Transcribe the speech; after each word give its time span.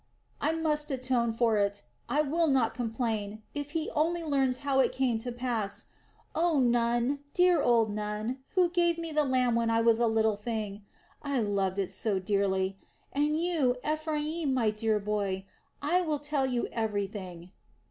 I 0.41 0.51
must 0.53 0.89
atone 0.89 1.31
for 1.31 1.57
it; 1.57 1.83
I 2.09 2.23
will 2.23 2.47
not 2.47 2.73
complain, 2.73 3.43
if 3.53 3.73
he 3.77 3.91
only 3.91 4.23
learns 4.23 4.57
how 4.65 4.79
it 4.79 4.91
came 4.91 5.19
to 5.19 5.31
pass. 5.31 5.85
Oh, 6.33 6.57
Nun, 6.59 7.19
dear 7.35 7.61
old 7.61 7.91
Nun, 7.91 8.39
who 8.55 8.69
gave 8.71 8.97
me 8.97 9.11
the 9.11 9.25
lamb 9.25 9.53
when 9.53 9.69
I 9.69 9.81
was 9.81 9.99
a 9.99 10.07
little 10.07 10.35
thing 10.35 10.81
I 11.21 11.37
loved 11.39 11.77
it 11.77 11.91
so 11.91 12.17
dearly 12.17 12.79
and 13.13 13.39
you, 13.39 13.75
Ephraim, 13.87 14.55
my 14.55 14.71
dear 14.71 14.97
boy, 14.99 15.45
I 15.83 16.01
will 16.01 16.17
tell 16.17 16.47
you 16.47 16.67
everything." 16.71 17.51